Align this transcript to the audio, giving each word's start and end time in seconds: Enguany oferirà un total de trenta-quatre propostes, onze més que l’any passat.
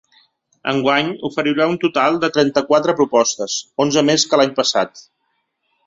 Enguany 0.71 1.11
oferirà 1.29 1.67
un 1.73 1.77
total 1.85 2.17
de 2.25 2.31
trenta-quatre 2.39 2.97
propostes, 3.03 3.61
onze 3.87 4.07
més 4.13 4.29
que 4.33 4.41
l’any 4.43 4.61
passat. 4.63 5.09